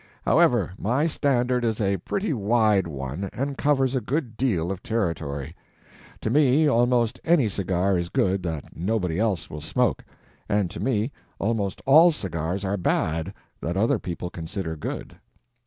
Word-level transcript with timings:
However, 0.25 0.73
my 0.79 1.05
standard 1.05 1.63
is 1.63 1.79
a 1.79 1.97
pretty 1.97 2.33
wide 2.33 2.87
one 2.87 3.29
and 3.33 3.55
covers 3.55 3.93
a 3.93 4.01
good 4.01 4.35
deal 4.35 4.71
of 4.71 4.81
territory. 4.81 5.55
To 6.21 6.31
me, 6.31 6.67
almost 6.67 7.19
any 7.23 7.47
cigar 7.47 7.99
is 7.99 8.09
good 8.09 8.41
that 8.41 8.75
nobody 8.75 9.19
else 9.19 9.47
will 9.51 9.61
smoke, 9.61 10.03
and 10.49 10.71
to 10.71 10.79
me 10.79 11.11
almost 11.37 11.83
all 11.85 12.09
cigars 12.09 12.65
are 12.65 12.77
bad 12.77 13.31
that 13.61 13.77
other 13.77 13.99
people 13.99 14.31
consider 14.31 14.75
good. 14.75 15.17